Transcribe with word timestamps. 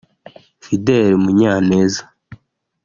Fidèle 0.63 1.13
Munyaneza 1.23 2.03